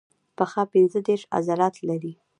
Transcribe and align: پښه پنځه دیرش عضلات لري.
پښه 0.37 0.61
پنځه 0.73 0.99
دیرش 1.07 1.23
عضلات 1.37 1.75
لري. 1.87 2.13